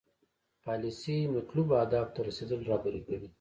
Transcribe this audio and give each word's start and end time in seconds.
پالیسي 0.63 1.15
مطلوبو 1.35 1.73
اهدافو 1.81 2.13
ته 2.15 2.19
رسیدل 2.29 2.59
رهبري 2.69 3.01
کوي. 3.07 3.27